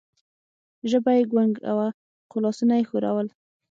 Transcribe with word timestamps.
ژبه 0.89 1.11
یې 1.17 1.23
ګونګه 1.31 1.71
وه، 1.77 1.87
خو 2.29 2.37
لاسونه 2.43 2.73
یې 2.79 2.83
ښورول. 2.89 3.27